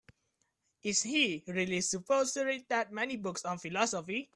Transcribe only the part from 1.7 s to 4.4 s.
supposed to read that many books on philosophy?